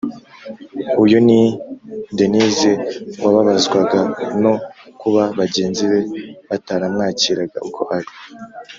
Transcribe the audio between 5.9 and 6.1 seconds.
be